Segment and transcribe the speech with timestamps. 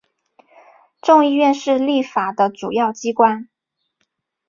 [0.99, 3.47] 众议院是立法的主要机关。